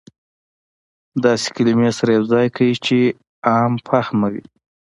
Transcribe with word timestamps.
داسې 1.23 1.47
کلمې 1.55 1.91
سره 1.97 2.09
يو 2.17 2.23
ځاى 2.31 2.47
کړى 2.55 2.71
چې 2.85 2.97
عام 3.49 3.73
فهمه 3.87 4.27
وي. 4.33 4.43